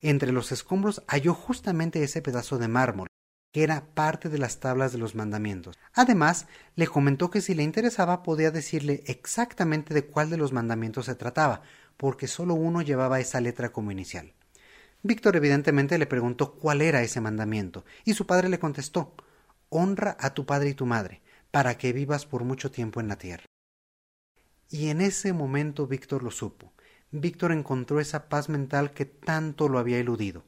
Entre 0.03 0.33
los 0.33 0.51
escombros 0.51 1.03
halló 1.07 1.33
justamente 1.33 2.03
ese 2.03 2.23
pedazo 2.23 2.59
de 2.59 2.67
mármol, 2.67 3.07
que 3.53 3.63
era 3.63 3.87
parte 3.95 4.29
de 4.29 4.39
las 4.39 4.59
tablas 4.59 4.93
de 4.93 4.99
los 4.99 5.15
mandamientos. 5.15 5.79
Además, 5.95 6.47
le 6.75 6.89
comentó 6.89 7.31
que 7.31 7.41
si 7.41 7.55
le 7.55 7.63
interesaba 7.63 8.25
podía 8.25 8.51
decirle 8.51 9.05
exactamente 9.07 9.95
de 9.95 10.05
cuál 10.05 10.29
de 10.29 10.39
los 10.39 10.53
mandamientos 10.53 11.07
se 11.07 11.15
trataba, 11.15 11.63
porque 11.97 12.27
solo 12.27 12.55
uno 12.55 12.83
llevaba 12.83 13.21
esa 13.21 13.41
letra 13.41 13.71
como 13.71 13.93
inicial. 13.93 14.33
Víctor 15.05 15.37
evidentemente 15.37 15.99
le 15.99 16.07
preguntó 16.07 16.55
cuál 16.55 16.83
era 16.83 17.03
ese 17.03 17.21
mandamiento, 17.21 17.85
y 18.05 18.15
su 18.15 18.27
padre 18.27 18.49
le 18.49 18.59
contestó 18.59 19.15
Honra 19.69 20.17
a 20.19 20.35
tu 20.35 20.45
padre 20.47 20.71
y 20.71 20.75
tu 20.75 20.85
madre, 20.85 21.23
para 21.51 21.79
que 21.79 21.93
vivas 21.93 22.27
por 22.27 22.45
mucho 22.45 22.71
tiempo 22.71 23.01
en 23.01 23.09
la 23.09 23.17
tierra. 23.17 23.45
Y 24.69 24.89
en 24.89 25.01
ese 25.01 25.33
momento 25.33 25.87
Víctor 25.87 26.23
lo 26.23 26.31
supo. 26.31 26.73
Víctor 27.12 27.52
encontró 27.52 28.00
esa 28.00 28.28
paz 28.28 28.49
mental 28.49 28.92
que 28.92 29.04
tanto 29.04 29.69
lo 29.69 29.78
había 29.78 29.99
eludido. 29.99 30.45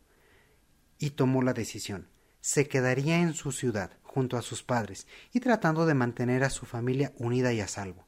Y 0.98 1.10
tomó 1.10 1.42
la 1.42 1.52
decisión. 1.52 2.08
Se 2.40 2.66
quedaría 2.66 3.20
en 3.20 3.34
su 3.34 3.52
ciudad, 3.52 3.92
junto 4.02 4.36
a 4.36 4.42
sus 4.42 4.62
padres, 4.62 5.06
y 5.32 5.40
tratando 5.40 5.86
de 5.86 5.94
mantener 5.94 6.42
a 6.42 6.50
su 6.50 6.66
familia 6.66 7.12
unida 7.16 7.52
y 7.52 7.60
a 7.60 7.68
salvo. 7.68 8.06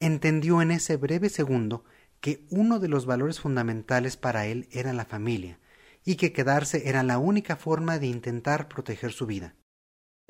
Entendió 0.00 0.60
en 0.60 0.72
ese 0.72 0.96
breve 0.96 1.28
segundo 1.28 1.84
que 2.20 2.44
uno 2.50 2.80
de 2.80 2.88
los 2.88 3.06
valores 3.06 3.40
fundamentales 3.40 4.16
para 4.16 4.46
él 4.46 4.68
era 4.72 4.92
la 4.92 5.04
familia, 5.04 5.60
y 6.04 6.16
que 6.16 6.32
quedarse 6.32 6.88
era 6.88 7.02
la 7.02 7.18
única 7.18 7.56
forma 7.56 7.98
de 7.98 8.08
intentar 8.08 8.68
proteger 8.68 9.12
su 9.12 9.26
vida 9.26 9.54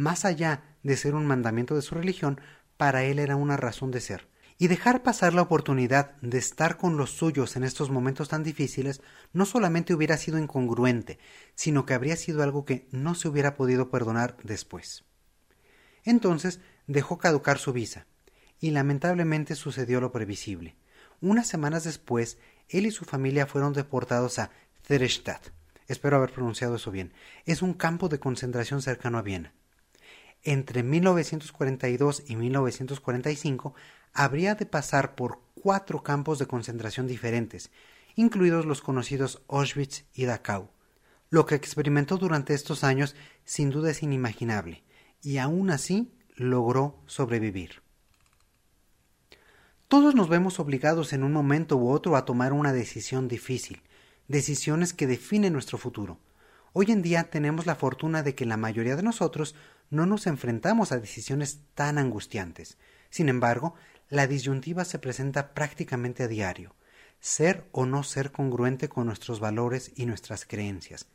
más 0.03 0.25
allá 0.25 0.77
de 0.83 0.97
ser 0.97 1.15
un 1.15 1.27
mandamiento 1.27 1.75
de 1.75 1.83
su 1.83 1.95
religión, 1.95 2.41
para 2.77 3.05
él 3.05 3.19
era 3.19 3.37
una 3.37 3.57
razón 3.57 3.91
de 3.91 4.01
ser. 4.01 4.29
Y 4.63 4.69
dejar 4.69 5.03
pasar 5.03 5.35
la 5.35 5.43
oportunidad 5.43 6.15
de 6.21 6.39
estar 6.39 6.77
con 6.77 6.97
los 6.97 7.11
suyos 7.11 7.57
en 7.57 7.65
estos 7.65 7.91
momentos 7.91 8.29
tan 8.29 8.45
difíciles 8.45 9.03
no 9.33 9.45
solamente 9.45 9.93
hubiera 9.93 10.17
sido 10.17 10.39
incongruente, 10.39 11.19
sino 11.57 11.85
que 11.85 11.95
habría 11.95 12.15
sido 12.15 12.45
algo 12.45 12.65
que 12.65 12.87
no 12.93 13.17
se 13.17 13.27
hubiera 13.27 13.57
podido 13.57 13.91
perdonar 13.91 14.37
después. 14.45 15.03
Entonces 16.05 16.61
dejó 16.87 17.19
caducar 17.19 17.59
su 17.59 17.73
visa, 17.73 18.07
y 18.61 18.71
lamentablemente 18.71 19.57
sucedió 19.57 20.01
lo 20.01 20.13
previsible. 20.13 20.77
Unas 21.21 21.49
semanas 21.49 21.83
después, 21.83 22.39
él 22.69 22.87
y 22.87 22.93
su 22.93 23.05
familia 23.05 23.49
fueron 23.49 23.73
deportados 23.73 24.39
a 24.39 24.53
Therestadt. 24.87 25.49
Espero 25.89 26.19
haber 26.19 26.31
pronunciado 26.31 26.77
eso 26.77 26.93
bien. 26.93 27.13
Es 27.47 27.63
un 27.63 27.75
campo 27.75 28.09
de 28.09 28.21
concentración 28.21 28.81
cercano 28.81 29.19
a 29.19 29.23
Viena 29.23 29.55
entre 30.43 30.83
1942 30.83 32.25
y 32.27 32.37
1945 32.37 33.75
habría 34.13 34.55
de 34.55 34.67
pasar 34.67 35.15
por 35.15 35.41
cuatro 35.55 36.03
campos 36.03 36.39
de 36.39 36.47
concentración 36.47 37.07
diferentes, 37.07 37.71
incluidos 38.15 38.67
los 38.67 38.83
conocidos 38.83 39.43
Auschwitz 39.49 40.05
y 40.15 40.25
Dachau. 40.25 40.71
Lo 41.31 41.47
que 41.47 41.55
experimentó 41.55 42.19
durante 42.19 42.55
estos 42.55 42.85
años 42.85 43.17
sin 43.45 43.71
duda 43.71 43.91
es 43.91 44.03
inimaginable, 44.03 44.83
y 45.23 45.39
aún 45.39 45.71
así 45.71 46.13
logró 46.37 47.03
sobrevivir. 47.07 47.83
Todos 49.89 50.15
nos 50.15 50.29
vemos 50.29 50.59
obligados 50.59 51.13
en 51.13 51.23
un 51.23 51.33
momento 51.33 51.77
u 51.77 51.91
otro 51.91 52.17
a 52.17 52.25
tomar 52.25 52.53
una 52.53 52.73
decisión 52.73 53.29
difícil, 53.29 53.83
decisiones 54.27 54.93
que 54.93 55.07
definen 55.07 55.53
nuestro 55.53 55.79
futuro. 55.79 56.19
Hoy 56.73 56.91
en 56.91 57.03
día 57.03 57.25
tenemos 57.25 57.67
la 57.67 57.75
fortuna 57.75 58.23
de 58.23 58.35
que 58.35 58.47
la 58.47 58.57
mayoría 58.57 58.97
de 58.97 59.03
nosotros 59.03 59.55
no 59.91 60.07
nos 60.07 60.27
enfrentamos 60.27 60.91
a 60.91 60.99
decisiones 60.99 61.61
tan 61.75 61.99
angustiantes. 61.99 62.79
Sin 63.11 63.29
embargo, 63.29 63.75
la 64.13 64.27
disyuntiva 64.27 64.85
se 64.85 64.99
presenta 64.99 65.55
prácticamente 65.55 66.23
a 66.23 66.29
diario, 66.29 66.75
ser 67.19 67.67
o 67.73 67.87
no 67.87 68.03
ser 68.03 68.31
congruente 68.31 68.91
con 68.91 69.07
nuestros 69.07 69.41
valores 69.41 69.91
y 69.97 70.05
nuestras 70.05 70.45
creencias. 70.45 71.07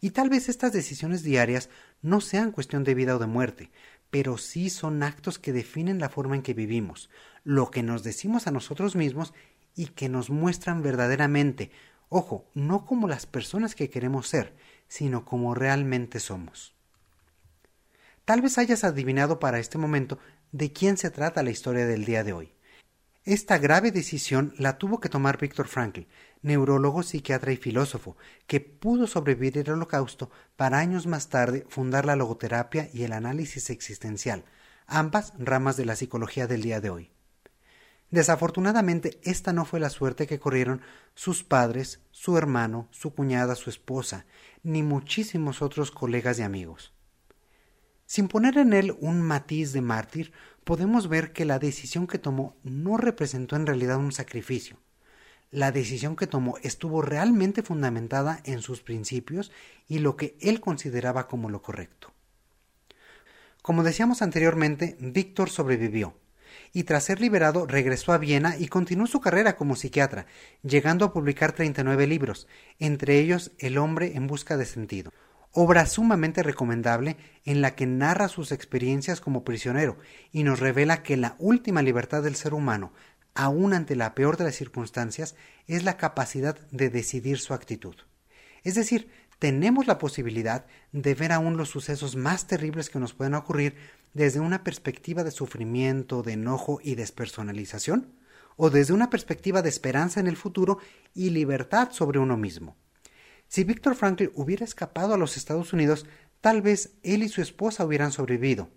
Y 0.00 0.12
tal 0.12 0.30
vez 0.30 0.48
estas 0.48 0.72
decisiones 0.72 1.22
diarias 1.22 1.68
no 2.00 2.22
sean 2.22 2.50
cuestión 2.50 2.84
de 2.84 2.94
vida 2.94 3.16
o 3.16 3.18
de 3.18 3.26
muerte, 3.26 3.70
pero 4.10 4.38
sí 4.38 4.70
son 4.70 5.02
actos 5.02 5.38
que 5.38 5.52
definen 5.52 5.98
la 5.98 6.08
forma 6.08 6.34
en 6.34 6.40
que 6.40 6.54
vivimos, 6.54 7.10
lo 7.44 7.70
que 7.70 7.82
nos 7.82 8.02
decimos 8.02 8.46
a 8.46 8.50
nosotros 8.50 8.96
mismos 8.96 9.34
y 9.76 9.88
que 9.88 10.08
nos 10.08 10.30
muestran 10.30 10.80
verdaderamente, 10.80 11.70
ojo, 12.08 12.46
no 12.54 12.86
como 12.86 13.08
las 13.08 13.26
personas 13.26 13.74
que 13.74 13.90
queremos 13.90 14.26
ser, 14.26 14.54
sino 14.88 15.26
como 15.26 15.54
realmente 15.54 16.18
somos. 16.18 16.72
Tal 18.24 18.40
vez 18.40 18.56
hayas 18.56 18.84
adivinado 18.84 19.38
para 19.38 19.58
este 19.58 19.76
momento 19.76 20.18
de 20.52 20.72
quién 20.72 20.98
se 20.98 21.10
trata 21.10 21.42
la 21.42 21.50
historia 21.50 21.86
del 21.86 22.04
día 22.04 22.22
de 22.24 22.34
hoy. 22.34 22.52
Esta 23.24 23.56
grave 23.56 23.90
decisión 23.90 24.52
la 24.58 24.78
tuvo 24.78 25.00
que 25.00 25.08
tomar 25.08 25.38
Víctor 25.38 25.68
Frankl, 25.68 26.02
neurólogo, 26.42 27.02
psiquiatra 27.02 27.52
y 27.52 27.56
filósofo, 27.56 28.16
que 28.46 28.60
pudo 28.60 29.06
sobrevivir 29.06 29.58
el 29.58 29.70
holocausto 29.70 30.30
para 30.56 30.78
años 30.78 31.06
más 31.06 31.28
tarde 31.28 31.64
fundar 31.68 32.04
la 32.04 32.16
logoterapia 32.16 32.90
y 32.92 33.04
el 33.04 33.12
análisis 33.12 33.70
existencial, 33.70 34.44
ambas 34.86 35.32
ramas 35.38 35.76
de 35.76 35.86
la 35.86 35.96
psicología 35.96 36.46
del 36.46 36.62
día 36.62 36.80
de 36.80 36.90
hoy. 36.90 37.10
Desafortunadamente, 38.10 39.20
esta 39.22 39.54
no 39.54 39.64
fue 39.64 39.80
la 39.80 39.88
suerte 39.88 40.26
que 40.26 40.38
corrieron 40.38 40.82
sus 41.14 41.44
padres, 41.44 42.00
su 42.10 42.36
hermano, 42.36 42.88
su 42.90 43.14
cuñada, 43.14 43.54
su 43.54 43.70
esposa, 43.70 44.26
ni 44.62 44.82
muchísimos 44.82 45.62
otros 45.62 45.90
colegas 45.90 46.38
y 46.38 46.42
amigos. 46.42 46.92
Sin 48.12 48.28
poner 48.28 48.58
en 48.58 48.74
él 48.74 48.94
un 49.00 49.22
matiz 49.22 49.72
de 49.72 49.80
mártir, 49.80 50.32
podemos 50.64 51.08
ver 51.08 51.32
que 51.32 51.46
la 51.46 51.58
decisión 51.58 52.06
que 52.06 52.18
tomó 52.18 52.54
no 52.62 52.98
representó 52.98 53.56
en 53.56 53.66
realidad 53.66 53.96
un 53.96 54.12
sacrificio. 54.12 54.76
La 55.50 55.72
decisión 55.72 56.14
que 56.14 56.26
tomó 56.26 56.58
estuvo 56.62 57.00
realmente 57.00 57.62
fundamentada 57.62 58.42
en 58.44 58.60
sus 58.60 58.82
principios 58.82 59.50
y 59.88 60.00
lo 60.00 60.16
que 60.16 60.36
él 60.42 60.60
consideraba 60.60 61.26
como 61.26 61.48
lo 61.48 61.62
correcto. 61.62 62.12
Como 63.62 63.82
decíamos 63.82 64.20
anteriormente, 64.20 64.94
Víctor 65.00 65.48
sobrevivió, 65.48 66.14
y 66.74 66.82
tras 66.82 67.04
ser 67.04 67.18
liberado 67.18 67.66
regresó 67.66 68.12
a 68.12 68.18
Viena 68.18 68.58
y 68.58 68.68
continuó 68.68 69.06
su 69.06 69.22
carrera 69.22 69.56
como 69.56 69.74
psiquiatra, 69.74 70.26
llegando 70.62 71.06
a 71.06 71.14
publicar 71.14 71.52
39 71.52 72.06
libros, 72.06 72.46
entre 72.78 73.20
ellos 73.20 73.52
El 73.58 73.78
hombre 73.78 74.12
en 74.16 74.26
busca 74.26 74.58
de 74.58 74.66
sentido, 74.66 75.12
obra 75.52 75.86
sumamente 75.86 76.42
recomendable 76.42 77.16
en 77.44 77.60
la 77.60 77.74
que 77.74 77.86
narra 77.86 78.28
sus 78.28 78.52
experiencias 78.52 79.20
como 79.20 79.44
prisionero 79.44 79.98
y 80.32 80.42
nos 80.42 80.60
revela 80.60 81.02
que 81.02 81.16
la 81.16 81.36
última 81.38 81.82
libertad 81.82 82.22
del 82.22 82.36
ser 82.36 82.54
humano, 82.54 82.92
aun 83.34 83.74
ante 83.74 83.94
la 83.94 84.14
peor 84.14 84.36
de 84.36 84.44
las 84.44 84.56
circunstancias, 84.56 85.36
es 85.66 85.84
la 85.84 85.96
capacidad 85.96 86.58
de 86.70 86.90
decidir 86.90 87.38
su 87.38 87.54
actitud. 87.54 87.94
Es 88.64 88.74
decir, 88.74 89.10
tenemos 89.38 89.86
la 89.86 89.98
posibilidad 89.98 90.66
de 90.92 91.14
ver 91.14 91.32
aún 91.32 91.56
los 91.56 91.68
sucesos 91.68 92.16
más 92.16 92.46
terribles 92.46 92.90
que 92.90 93.00
nos 93.00 93.12
pueden 93.12 93.34
ocurrir 93.34 93.74
desde 94.14 94.40
una 94.40 94.62
perspectiva 94.62 95.24
de 95.24 95.30
sufrimiento, 95.30 96.22
de 96.22 96.34
enojo 96.34 96.80
y 96.82 96.94
despersonalización, 96.94 98.14
o 98.56 98.70
desde 98.70 98.92
una 98.92 99.10
perspectiva 99.10 99.62
de 99.62 99.68
esperanza 99.68 100.20
en 100.20 100.28
el 100.28 100.36
futuro 100.36 100.78
y 101.14 101.30
libertad 101.30 101.90
sobre 101.90 102.18
uno 102.18 102.36
mismo. 102.36 102.76
Si 103.52 103.64
Víctor 103.64 103.96
Franklin 103.96 104.30
hubiera 104.34 104.64
escapado 104.64 105.12
a 105.12 105.18
los 105.18 105.36
Estados 105.36 105.74
Unidos, 105.74 106.06
tal 106.40 106.62
vez 106.62 106.94
él 107.02 107.22
y 107.22 107.28
su 107.28 107.42
esposa 107.42 107.84
hubieran 107.84 108.10
sobrevivido. 108.10 108.70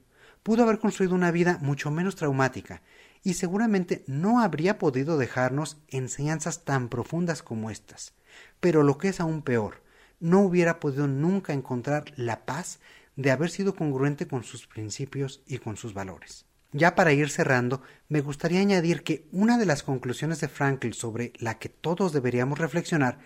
Pudo 0.44 0.64
haber 0.64 0.80
construido 0.80 1.16
una 1.16 1.32
vida 1.32 1.60
mucho 1.62 1.92
menos 1.92 2.18
traumática, 2.18 2.82
y 3.24 3.36
seguramente 3.36 4.04
no 4.06 4.42
habría 4.42 4.78
podido 4.78 5.18
dejarnos 5.18 5.78
enseñanzas 5.88 6.66
tan 6.66 6.90
profundas 6.90 7.42
como 7.42 7.72
estas. 7.72 8.16
Pero 8.60 8.84
lo 8.84 8.98
que 8.98 9.08
es 9.08 9.22
aún 9.22 9.44
peor, 9.44 9.82
no 10.20 10.42
hubiera 10.42 10.82
podido 10.82 11.08
nunca 11.08 11.54
encontrar 11.54 12.12
la 12.18 12.46
paz 12.46 12.82
de 13.16 13.32
haber 13.32 13.52
sido 13.52 13.76
congruente 13.76 14.28
con 14.28 14.44
sus 14.44 14.68
principios 14.68 15.42
y 15.48 15.60
con 15.60 15.78
sus 15.78 15.94
valores. 15.94 16.48
Ya 16.74 16.96
para 16.96 17.14
ir 17.14 17.30
cerrando, 17.30 17.82
me 18.10 18.20
gustaría 18.20 18.60
añadir 18.60 19.04
que 19.04 19.26
una 19.32 19.58
de 19.58 19.68
las 19.68 19.84
conclusiones 19.84 20.42
de 20.42 20.50
Franklin 20.50 20.92
sobre 20.92 21.32
la 21.40 21.60
que 21.60 21.70
todos 21.70 22.12
deberíamos 22.12 22.60
reflexionar 22.60 23.20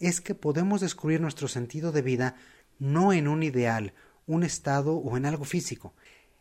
es 0.00 0.20
que 0.20 0.34
podemos 0.34 0.80
descubrir 0.80 1.20
nuestro 1.20 1.48
sentido 1.48 1.92
de 1.92 2.02
vida 2.02 2.36
no 2.78 3.12
en 3.12 3.28
un 3.28 3.42
ideal, 3.42 3.94
un 4.26 4.42
estado 4.42 4.96
o 4.96 5.16
en 5.16 5.26
algo 5.26 5.44
físico. 5.44 5.94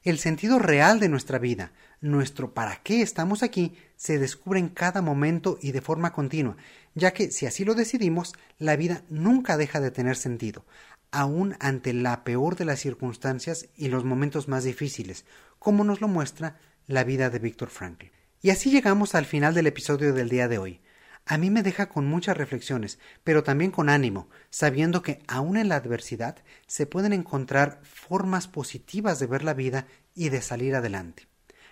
El 0.04 0.20
sentido 0.20 0.60
real 0.60 1.00
de 1.00 1.08
nuestra 1.08 1.40
vida, 1.40 1.72
nuestro 2.02 2.54
para 2.54 2.82
qué 2.84 3.02
estamos 3.02 3.42
aquí, 3.42 3.74
se 3.96 4.20
descubre 4.20 4.60
en 4.60 4.68
cada 4.68 5.02
momento 5.02 5.58
y 5.62 5.72
de 5.72 5.80
forma 5.80 6.12
continua, 6.12 6.58
ya 6.94 7.14
que 7.14 7.32
si 7.32 7.46
así 7.46 7.64
lo 7.64 7.74
decidimos, 7.74 8.34
la 8.58 8.76
vida 8.76 9.04
nunca 9.10 9.56
deja 9.56 9.80
de 9.80 9.92
tener 9.92 10.18
sentido, 10.18 10.66
aun 11.12 11.56
ante 11.62 11.94
la 11.94 12.26
peor 12.26 12.58
de 12.58 12.66
las 12.66 12.82
circunstancias 12.82 13.70
y 13.78 13.88
los 13.88 14.04
momentos 14.04 14.50
más 14.50 14.66
difíciles, 14.66 15.26
como 15.58 15.86
nos 15.86 16.02
lo 16.02 16.10
muestra 16.10 16.60
la 16.86 17.06
vida 17.06 17.30
de 17.30 17.40
Víctor 17.40 17.70
Frankl. 17.70 18.08
Y 18.42 18.50
así 18.50 18.72
llegamos 18.72 19.16
al 19.16 19.26
final 19.26 19.54
del 19.54 19.68
episodio 19.68 20.14
del 20.14 20.28
día 20.28 20.50
de 20.50 20.58
hoy. 20.58 20.82
A 21.26 21.38
mí 21.38 21.50
me 21.50 21.64
deja 21.64 21.88
con 21.88 22.06
muchas 22.06 22.36
reflexiones, 22.36 23.00
pero 23.24 23.44
también 23.44 23.72
con 23.72 23.90
ánimo, 23.90 24.30
sabiendo 24.50 25.02
que 25.02 25.22
aun 25.28 25.56
en 25.56 25.70
la 25.70 25.78
adversidad 25.78 26.38
se 26.68 26.86
pueden 26.86 27.14
encontrar 27.14 27.80
formas 27.84 28.48
positivas 28.48 29.20
de 29.20 29.28
ver 29.28 29.44
la 29.44 29.54
vida 29.54 29.88
y 30.14 30.30
de 30.30 30.42
salir 30.42 30.76
adelante. 30.76 31.28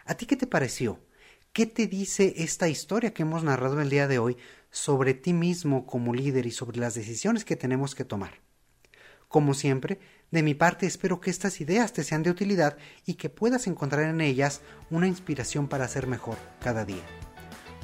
¿A 0.05 0.15
ti 0.15 0.25
qué 0.25 0.37
te 0.37 0.47
pareció? 0.47 0.99
¿Qué 1.51 1.65
te 1.65 1.87
dice 1.87 2.33
esta 2.37 2.69
historia 2.69 3.13
que 3.13 3.23
hemos 3.23 3.43
narrado 3.43 3.81
el 3.81 3.89
día 3.89 4.07
de 4.07 4.19
hoy 4.19 4.37
sobre 4.69 5.13
ti 5.13 5.33
mismo 5.33 5.85
como 5.85 6.13
líder 6.13 6.45
y 6.45 6.51
sobre 6.51 6.79
las 6.79 6.93
decisiones 6.93 7.43
que 7.43 7.57
tenemos 7.57 7.93
que 7.93 8.05
tomar? 8.05 8.39
Como 9.27 9.53
siempre, 9.53 9.99
de 10.31 10.43
mi 10.43 10.53
parte 10.53 10.85
espero 10.85 11.19
que 11.19 11.29
estas 11.29 11.59
ideas 11.59 11.91
te 11.91 12.05
sean 12.05 12.23
de 12.23 12.31
utilidad 12.31 12.77
y 13.05 13.15
que 13.15 13.29
puedas 13.29 13.67
encontrar 13.67 14.05
en 14.05 14.21
ellas 14.21 14.61
una 14.89 15.07
inspiración 15.07 15.67
para 15.67 15.89
ser 15.89 16.07
mejor 16.07 16.37
cada 16.61 16.85
día. 16.85 17.03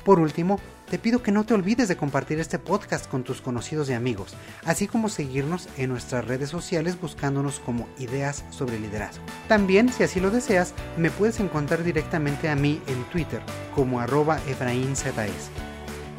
Por 0.05 0.21
último, 0.21 0.61
te 0.89 0.97
pido 0.97 1.21
que 1.21 1.31
no 1.31 1.45
te 1.45 1.53
olvides 1.53 1.87
de 1.87 1.97
compartir 1.97 2.39
este 2.39 2.59
podcast 2.59 3.07
con 3.07 3.23
tus 3.23 3.41
conocidos 3.41 3.89
y 3.89 3.93
amigos, 3.93 4.35
así 4.63 4.87
como 4.87 5.09
seguirnos 5.09 5.67
en 5.77 5.89
nuestras 5.89 6.25
redes 6.25 6.49
sociales 6.49 6.99
buscándonos 6.99 7.59
como 7.59 7.87
Ideas 7.99 8.45
sobre 8.51 8.79
Liderazgo. 8.79 9.23
También, 9.47 9.91
si 9.91 10.03
así 10.03 10.19
lo 10.19 10.31
deseas, 10.31 10.73
me 10.97 11.11
puedes 11.11 11.39
encontrar 11.39 11.83
directamente 11.83 12.49
a 12.49 12.55
mí 12.55 12.81
en 12.87 13.03
Twitter 13.05 13.41
como 13.75 13.99
arroba 13.99 14.39
EfraínZS. 14.47 15.49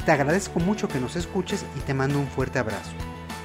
Te 0.05 0.11
agradezco 0.11 0.59
mucho 0.59 0.87
que 0.87 0.99
nos 0.99 1.15
escuches 1.15 1.65
y 1.75 1.79
te 1.81 1.93
mando 1.93 2.19
un 2.19 2.27
fuerte 2.27 2.59
abrazo. 2.59 2.91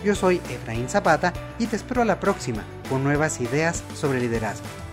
Yo 0.04 0.14
soy 0.14 0.36
Efraín 0.50 0.88
Zapata 0.88 1.32
y 1.58 1.66
te 1.66 1.76
espero 1.76 2.02
a 2.02 2.04
la 2.04 2.20
próxima 2.20 2.62
con 2.90 3.02
nuevas 3.02 3.40
ideas 3.40 3.82
sobre 3.94 4.20
liderazgo. 4.20 4.83